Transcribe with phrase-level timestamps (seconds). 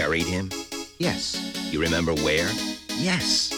[0.00, 0.48] buried him?
[0.96, 1.36] Yes.
[1.70, 2.48] You remember where?
[2.96, 3.52] Yes.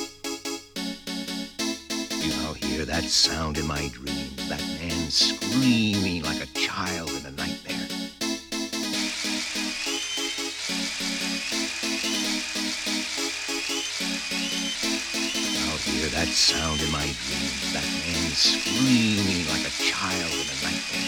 [2.21, 7.27] You now hear that sound in my dream, that man screaming like a child in
[7.27, 7.87] a nightmare.
[15.63, 20.59] I'll hear that sound in my dream, that man screaming like a child in a
[20.65, 21.03] nightmare.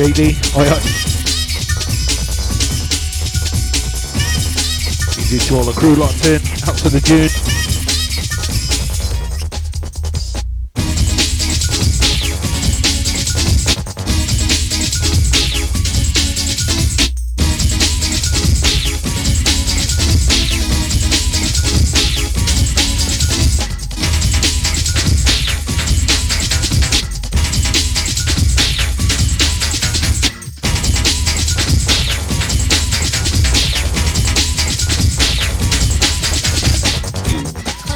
[0.00, 0.39] JD.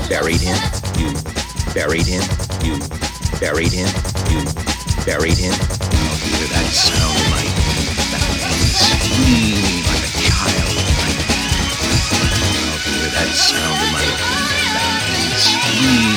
[0.08, 0.56] Buried him,
[0.98, 1.12] you
[1.74, 2.22] buried him,
[2.62, 2.78] you
[3.40, 3.88] buried him,
[4.30, 4.44] you
[5.04, 5.54] buried him.
[5.54, 10.76] I'll hear that sound in that man screaming like a child.
[12.64, 14.18] I'll hear that sound in that
[15.12, 16.13] man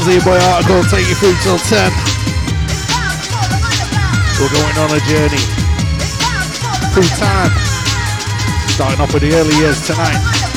[0.00, 1.92] Sounds your boy Article, take you through till 10.
[4.40, 5.44] We're going on a journey
[6.94, 7.50] through time.
[8.70, 10.49] Starting off with the early years tonight.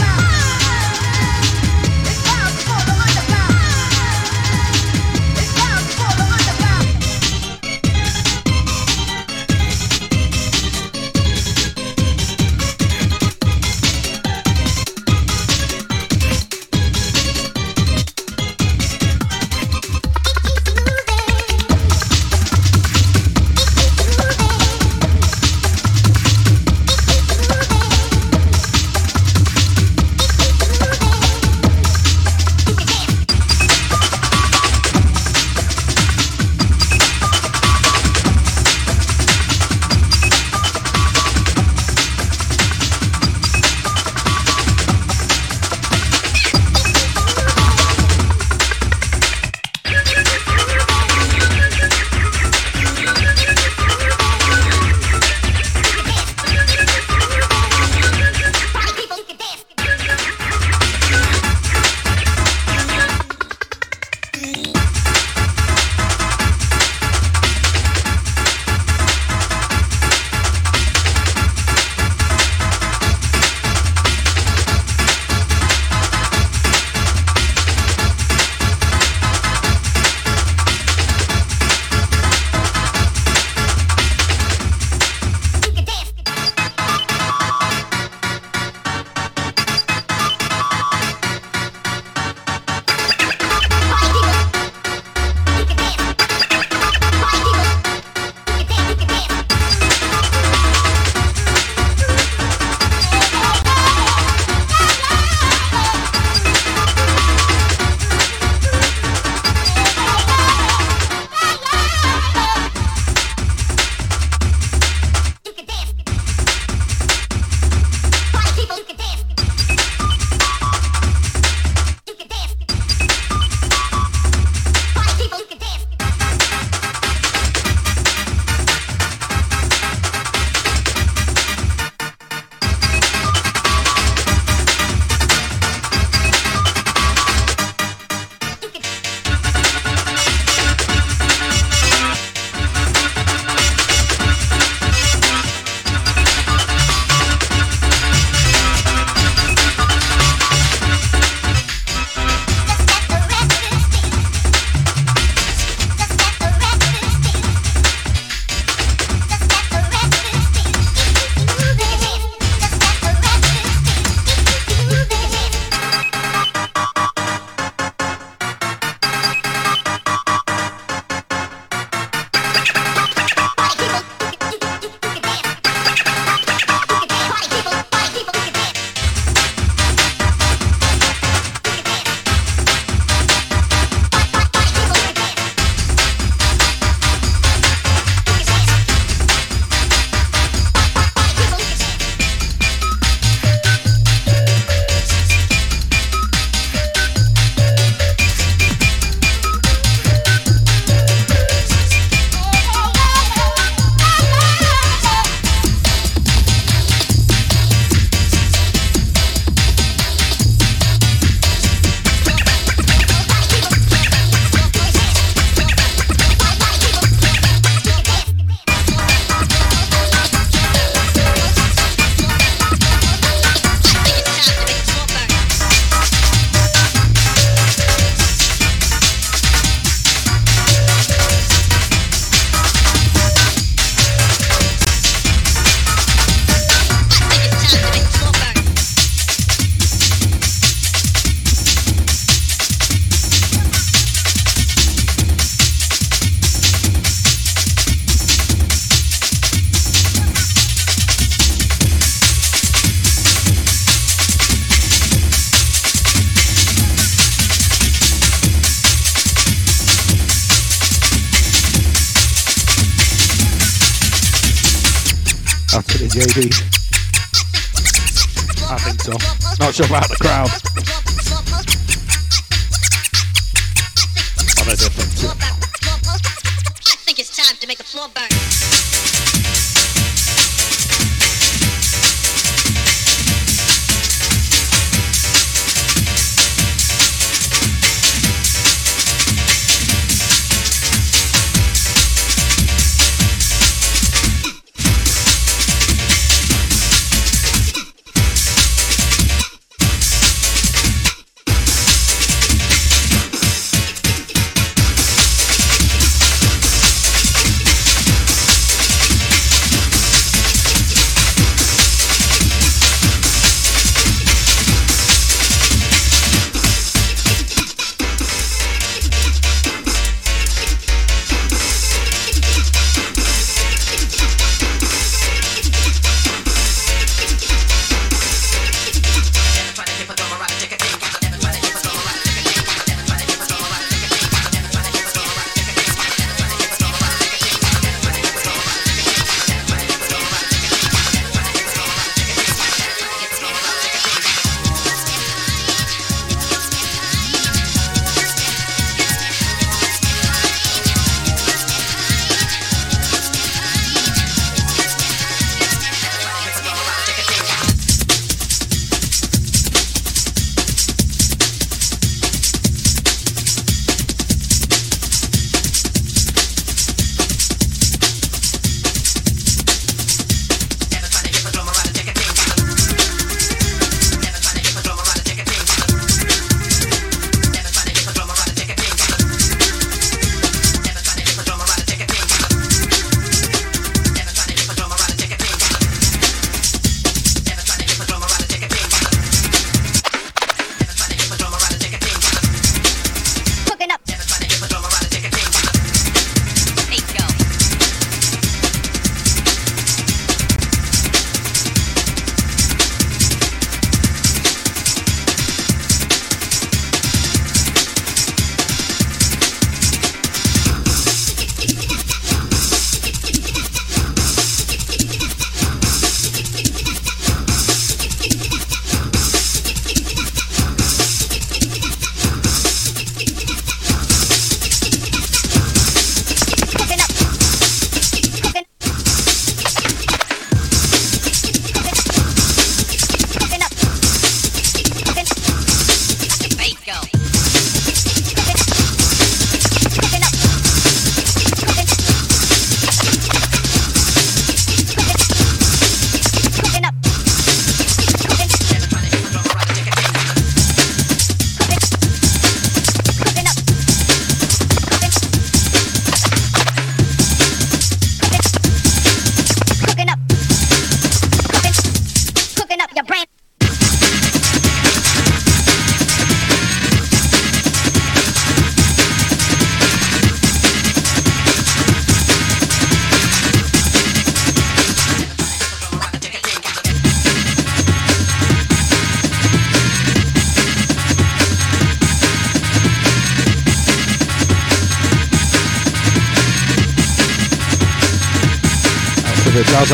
[269.60, 270.13] Not sure about the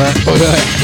[0.02, 0.79] if it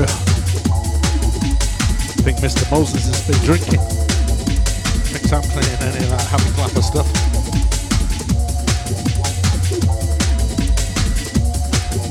[0.00, 0.06] I
[2.24, 2.70] think Mr.
[2.70, 3.78] Moses has been drinking.
[5.10, 7.06] Thinks I'm playing any of that happy clapper stuff.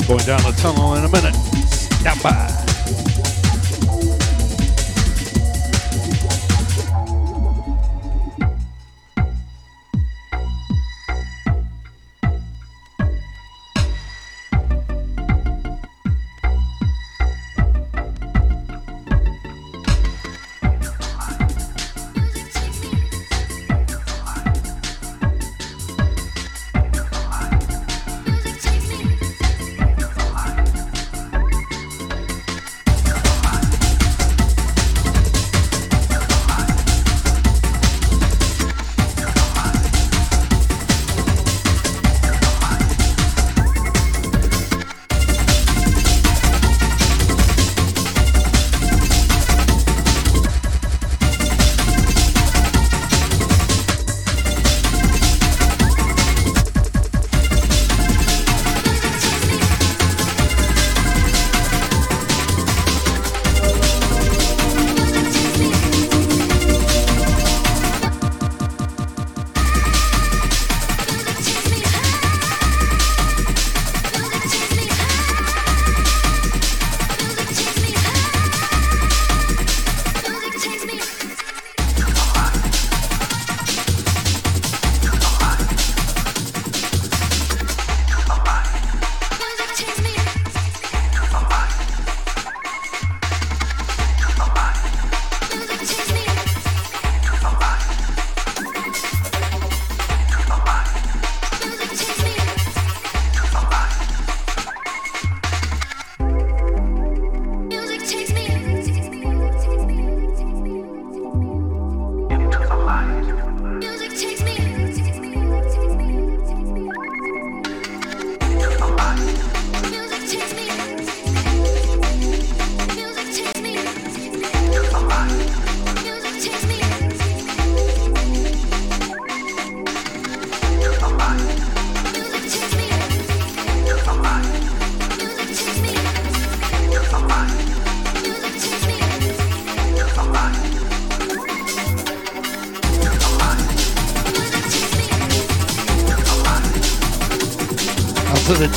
[0.07, 1.35] Going down the tunnel in a minute.
[1.71, 2.60] Stand by.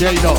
[0.05, 0.34] J Dog.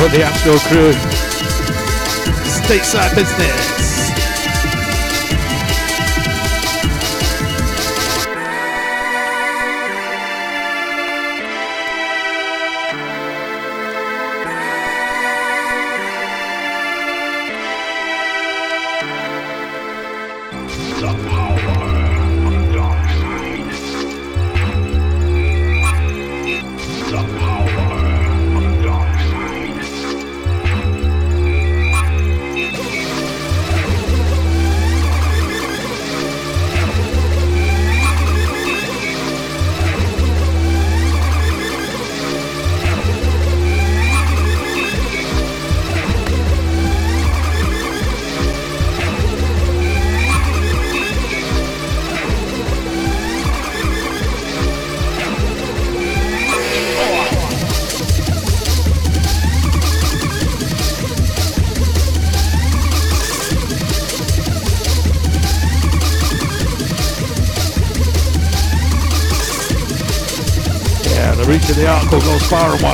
[0.00, 0.92] Got the Asheville crew.
[2.48, 3.89] Stateside business.
[72.50, 72.89] Far and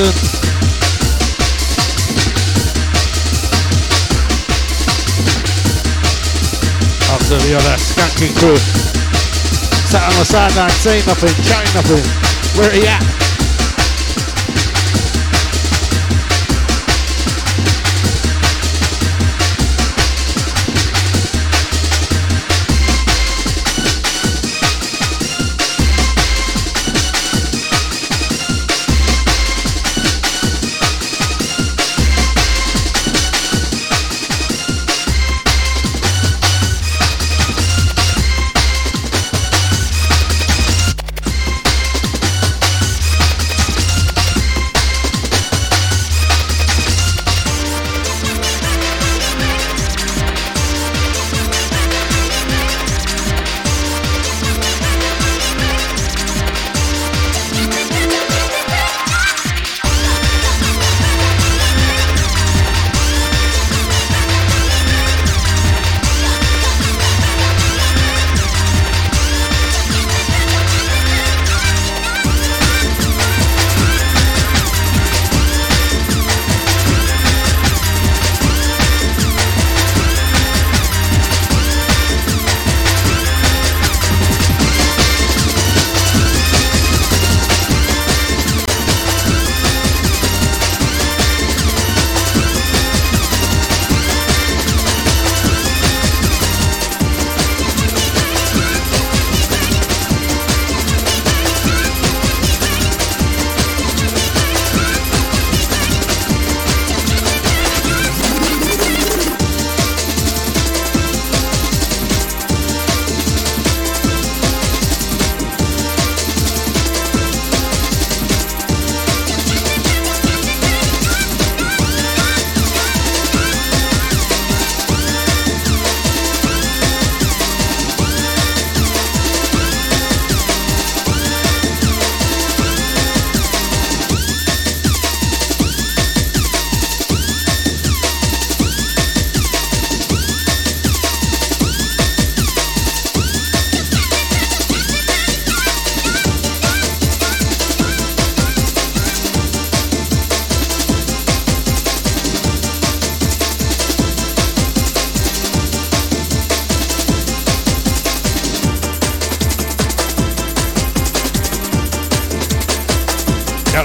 [0.00, 0.08] After
[7.36, 8.56] the other skanking crew.
[8.56, 12.02] Sat on the sideline saying nothing, chatting nothing.
[12.58, 13.29] Where are you at?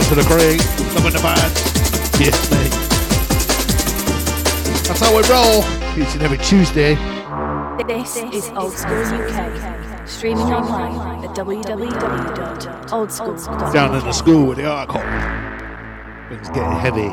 [0.09, 0.59] To the Craig.
[0.93, 1.53] Loving the band.
[2.19, 2.71] Yes, mate.
[4.85, 5.63] That's how we roll.
[5.97, 6.93] Each and every Tuesday.
[7.87, 10.07] This is Old School UK.
[10.07, 13.73] Streaming online at www.oldschool.uk.
[13.73, 15.01] Down in the school with the alcohol.
[16.29, 17.09] Things getting heavy.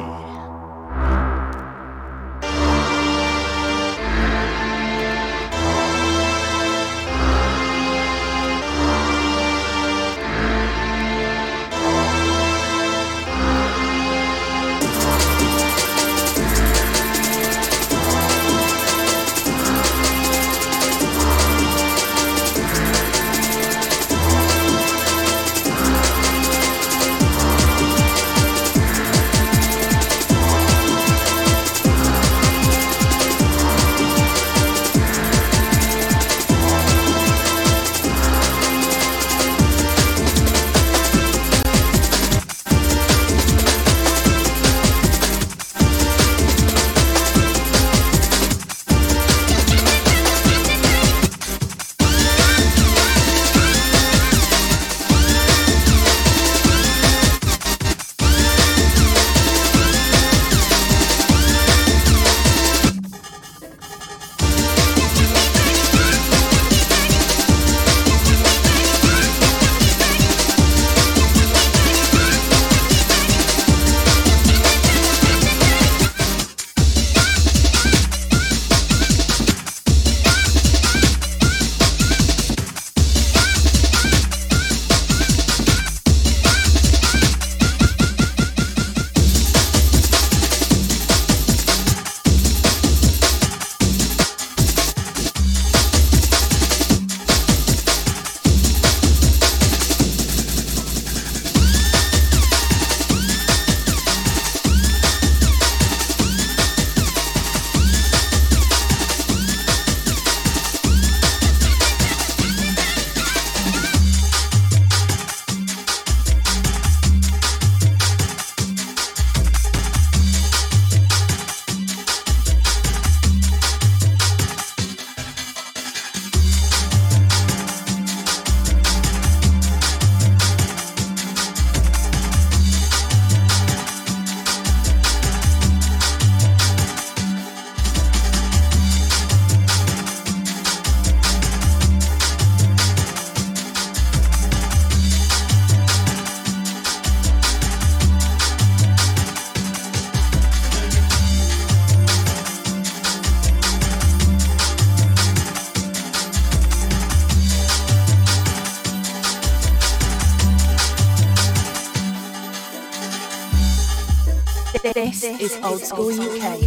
[165.72, 166.60] Old School UK.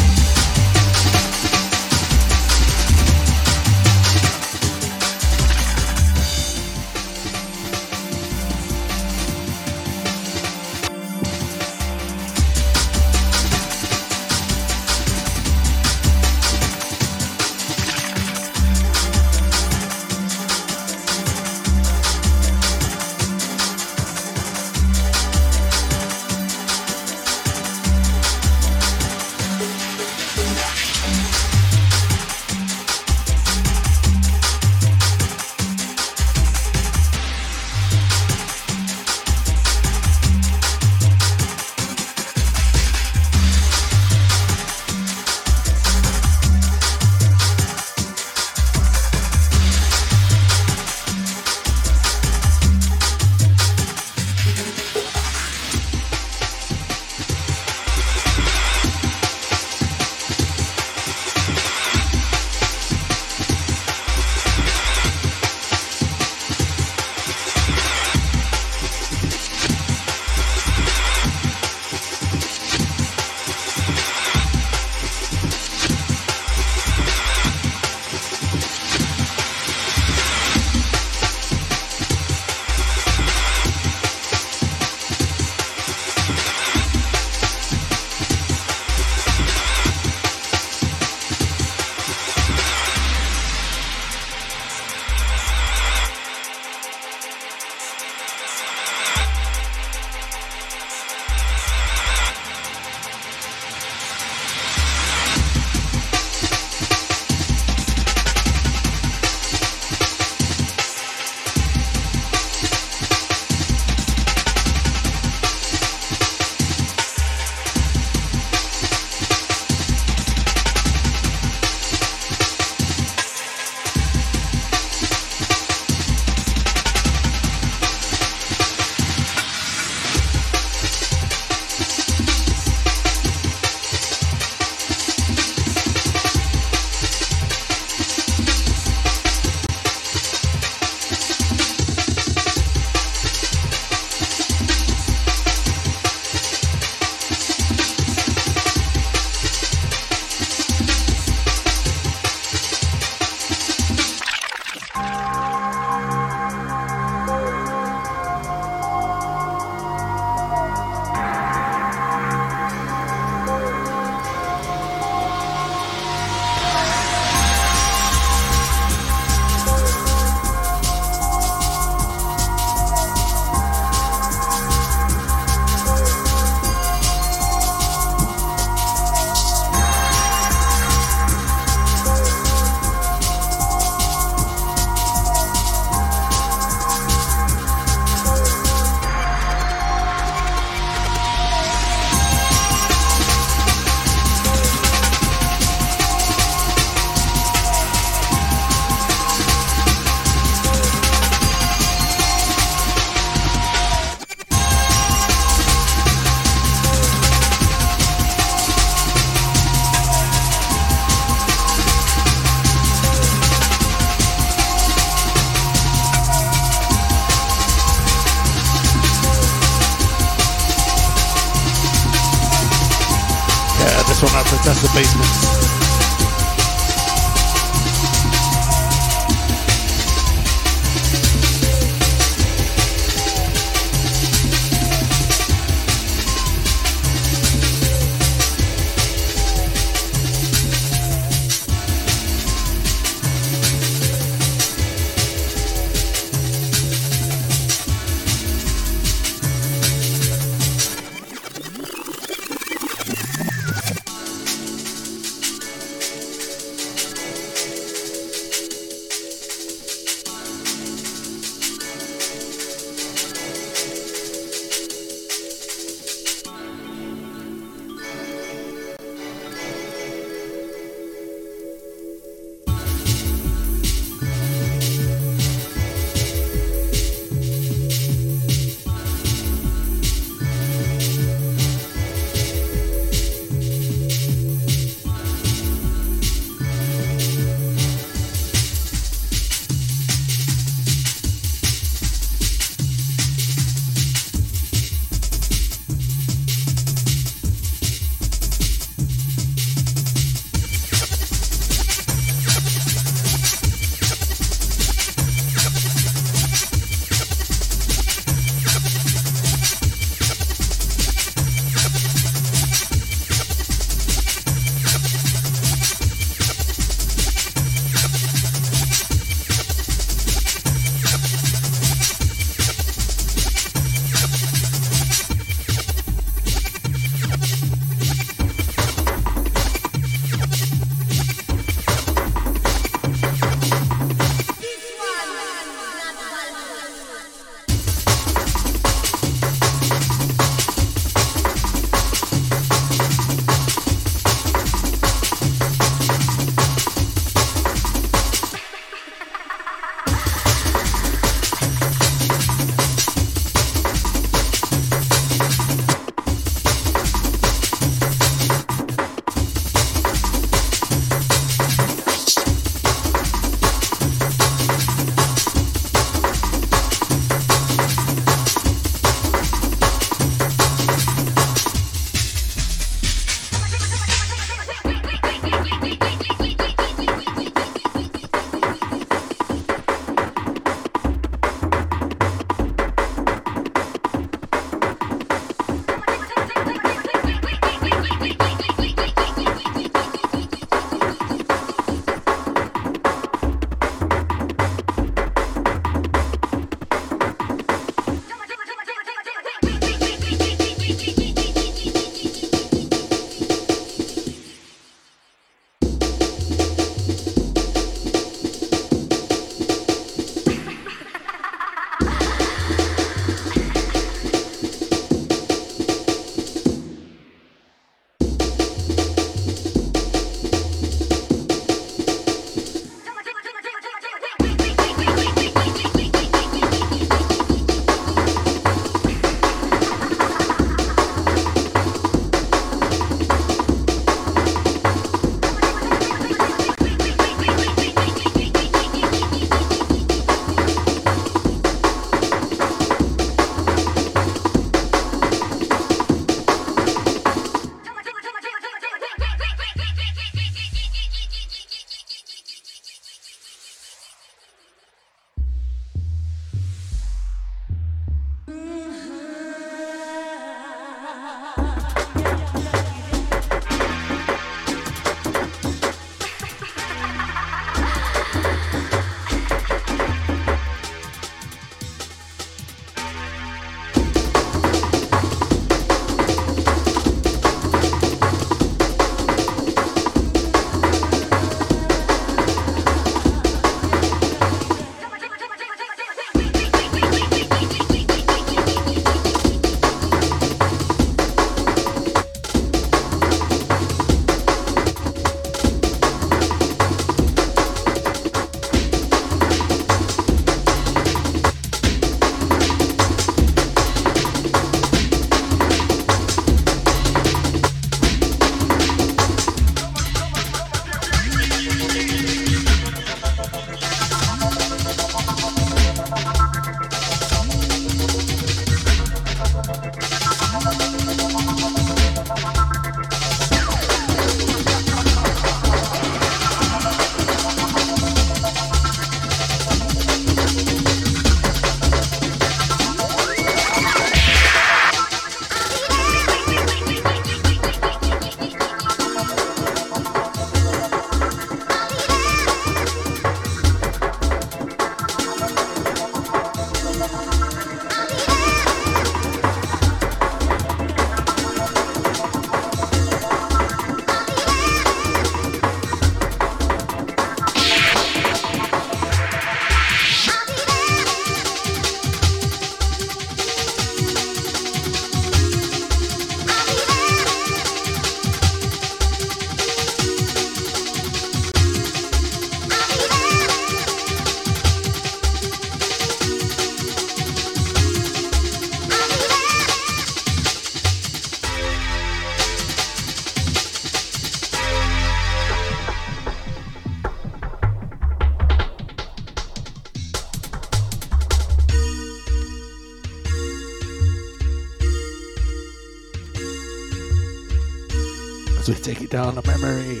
[599.12, 600.00] down the memory.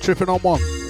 [0.00, 0.81] Tripping on one.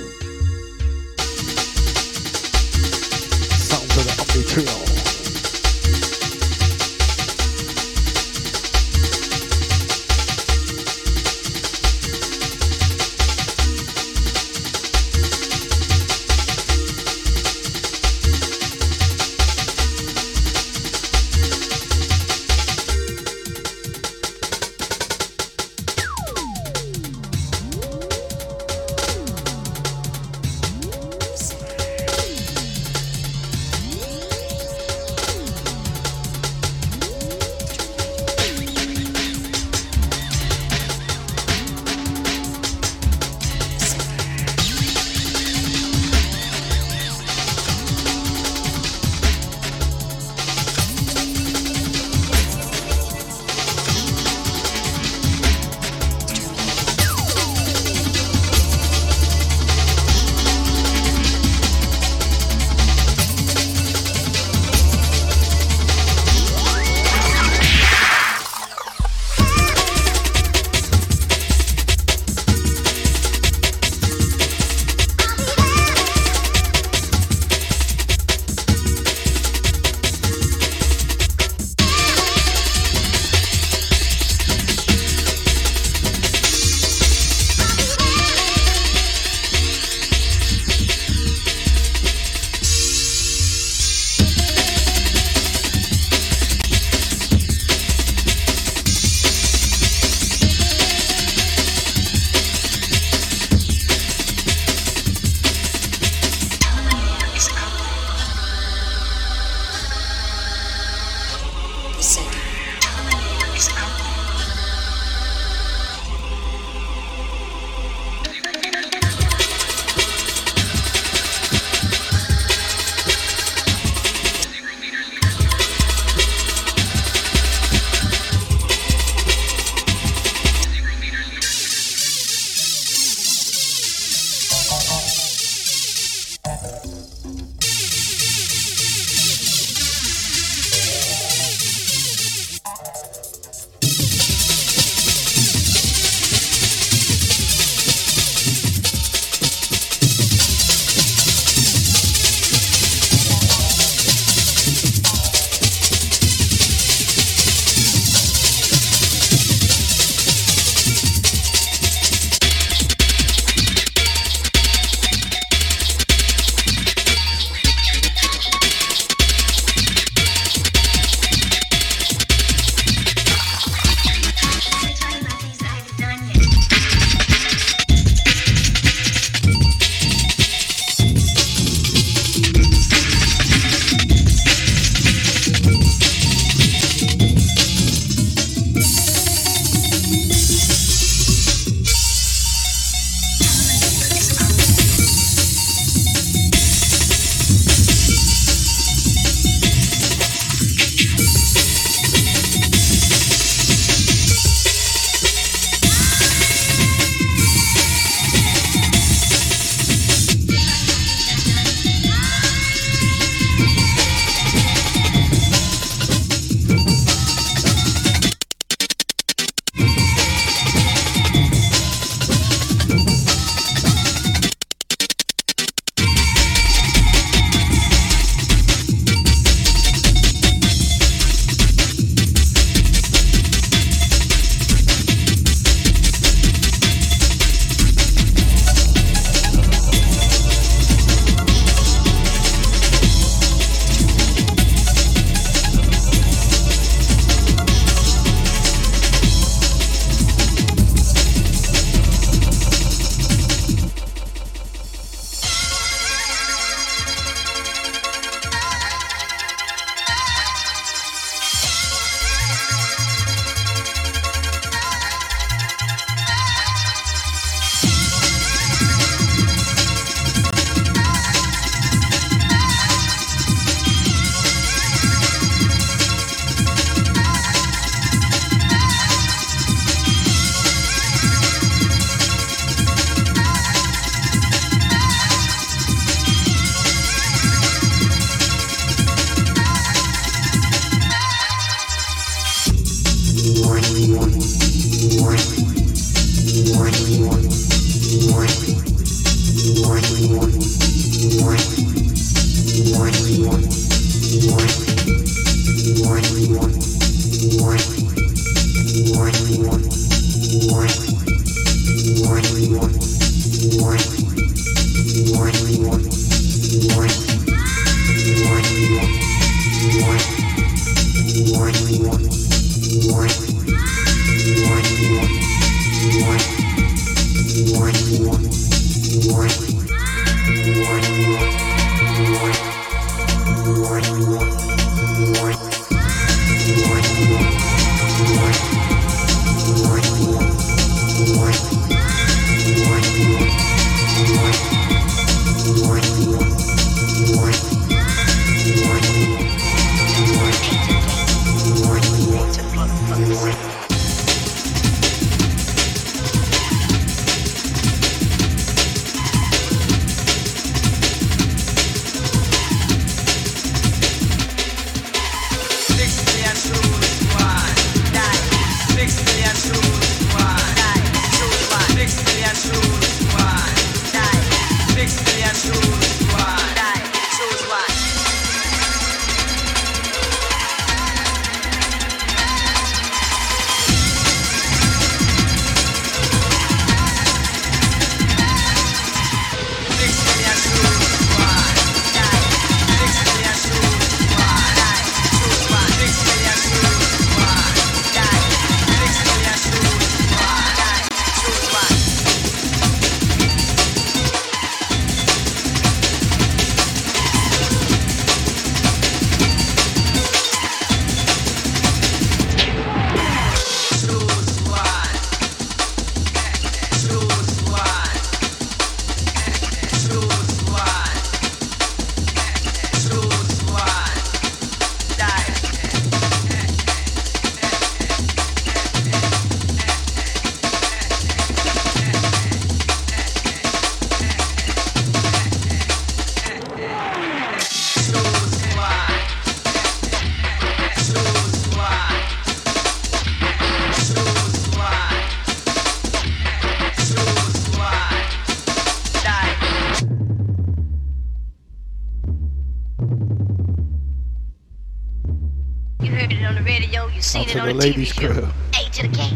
[457.72, 458.49] Ladies' crew.
[458.74, 459.30] A to the K.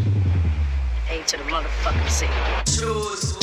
[1.09, 2.27] A to the motherfucking C.
[2.65, 3.36] Choose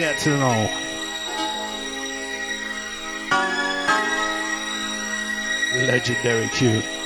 [0.00, 0.70] get to know.
[5.84, 6.99] Legendary tune.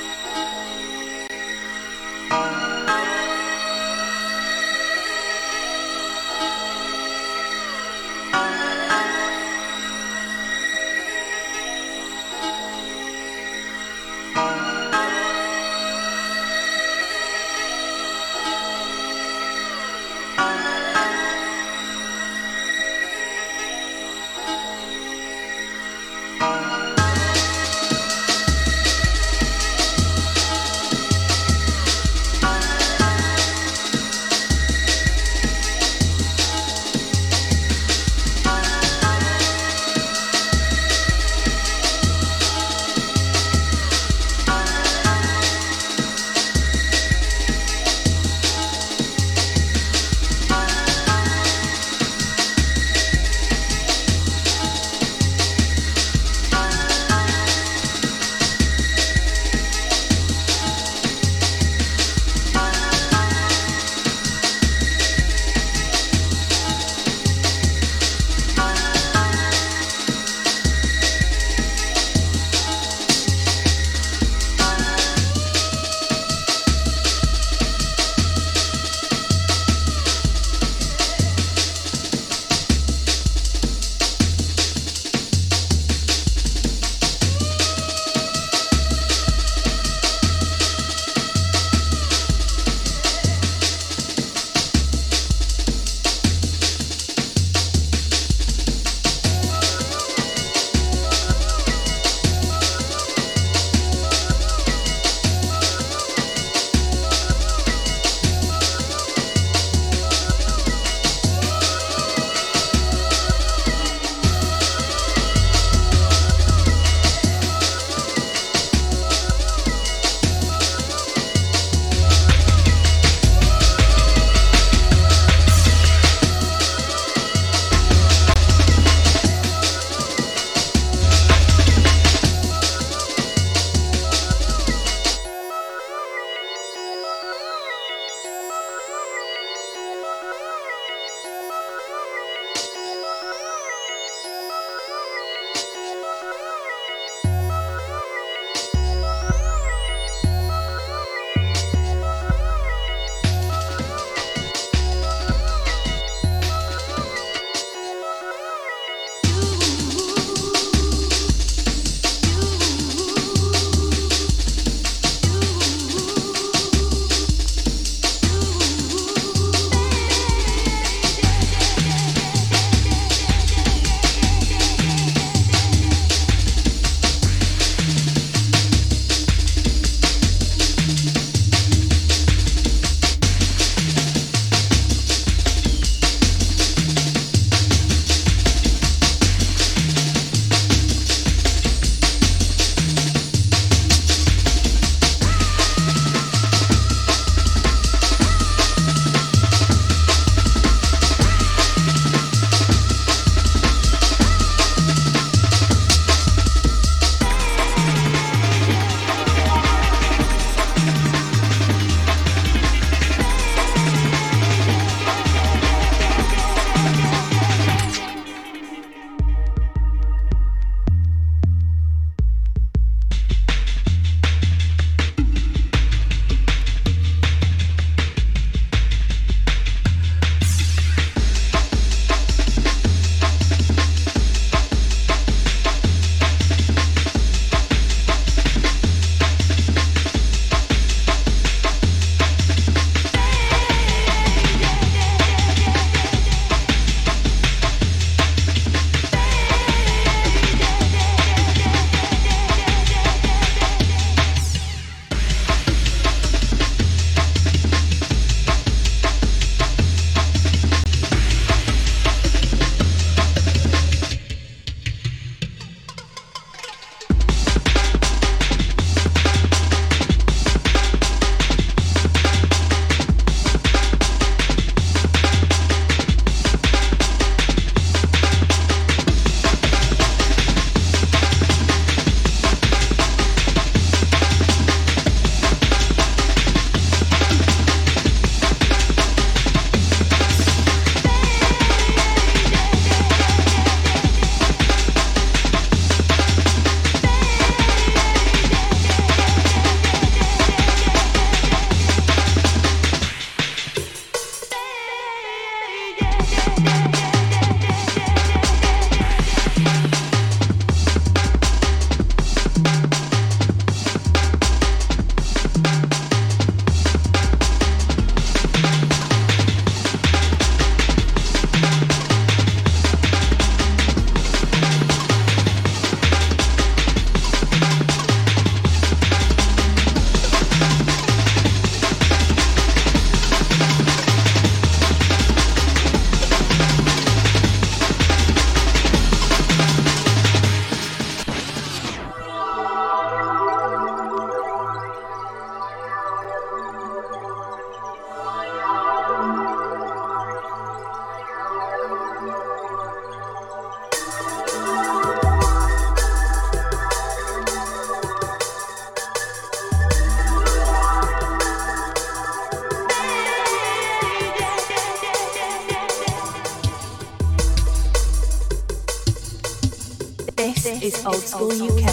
[370.37, 371.89] Is Old School UK.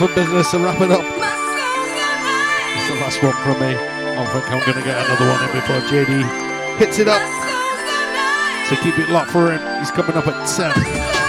[0.00, 1.04] for business and wrap it up.
[1.04, 3.76] It's the last one from me.
[3.76, 7.20] I think I'm going to get another one in before JD hits it up.
[8.70, 9.60] So keep it locked for him.
[9.78, 11.19] He's coming up at 10.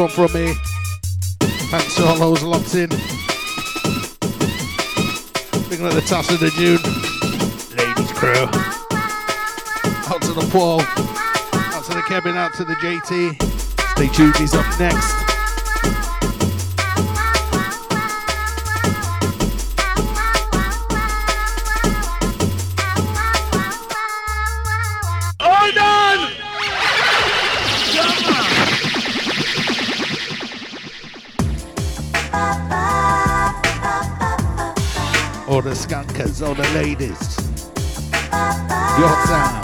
[0.00, 0.54] One from me.
[1.70, 2.88] Thanks to all those locked in.
[5.68, 6.80] Looking at the toss of the June.
[7.76, 8.48] Ladies crew.
[10.08, 10.80] Out to the Paul.
[10.80, 12.36] Out to the Kevin.
[12.36, 13.42] Out to the JT.
[13.90, 14.36] Stay tuned.
[14.36, 15.39] He's up next.
[36.42, 37.36] All the ladies.
[38.98, 39.59] Your sound.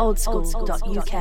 [0.00, 1.14] oldschool.uk.